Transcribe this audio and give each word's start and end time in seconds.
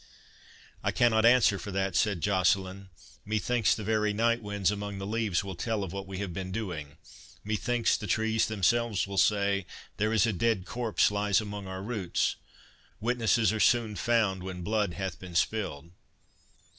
"I 0.83 0.91
cannot 0.91 1.27
answer 1.27 1.59
for 1.59 1.69
that," 1.73 1.95
said 1.95 2.21
Joceline. 2.21 2.89
"Methinks 3.23 3.75
the 3.75 3.83
very 3.83 4.13
night 4.13 4.41
winds 4.41 4.71
among 4.71 4.97
the 4.97 5.05
leaves 5.05 5.43
will 5.43 5.53
tell 5.53 5.83
of 5.83 5.93
what 5.93 6.07
we 6.07 6.17
have 6.17 6.33
been 6.33 6.51
doing—methinks 6.51 7.97
the 7.97 8.07
trees 8.07 8.47
themselves 8.47 9.05
will 9.05 9.19
say, 9.19 9.67
'there 9.97 10.11
is 10.13 10.25
a 10.25 10.33
dead 10.33 10.65
corpse 10.65 11.11
lies 11.11 11.39
among 11.39 11.67
our 11.67 11.83
roots.' 11.83 12.35
Witnesses 12.99 13.53
are 13.53 13.59
soon 13.59 13.95
found 13.95 14.41
when 14.41 14.63
blood 14.63 14.95
hath 14.95 15.19
been 15.19 15.35
spilled." 15.35 15.91